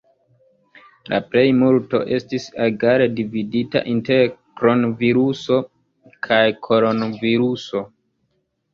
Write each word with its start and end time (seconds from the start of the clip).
La 1.11 1.19
plejmulto 1.33 1.99
estis 2.15 2.47
egale 2.69 3.07
dividita 3.21 3.85
inter 3.93 4.27
kron-viruso 4.63 5.63
kaj 6.31 6.45
koron-viruso. 6.69 7.89